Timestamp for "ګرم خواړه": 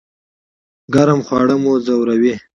0.93-1.55